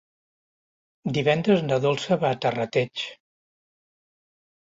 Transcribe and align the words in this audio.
Divendres 1.17 1.61
na 1.67 1.77
Dolça 1.83 2.17
va 2.23 2.31
a 2.37 2.39
Terrateig. 2.47 3.05